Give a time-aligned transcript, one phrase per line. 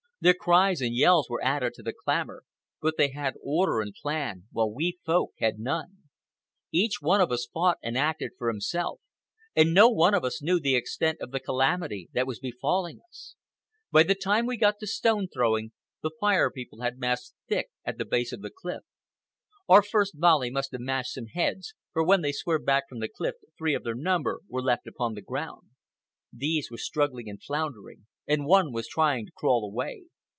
[0.23, 2.43] Their cries and yells were added to the clamor,
[2.79, 6.03] but they had order and plan, while we Folk had none.
[6.71, 9.01] Each one of us fought and acted for himself,
[9.55, 13.33] and no one of us knew the extent of the calamity that was befalling us.
[13.91, 15.71] By the time we got to stone throwing,
[16.03, 18.83] the Fire People had massed thick at the base of the cliff.
[19.67, 23.09] Our first volley must have mashed some heads, for when they swerved back from the
[23.09, 25.71] cliff three of their number were left upon the ground.
[26.31, 30.03] These were struggling and floundering, and one was trying to crawl away.